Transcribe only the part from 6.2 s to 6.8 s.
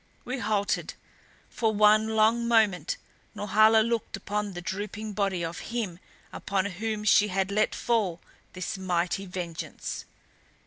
upon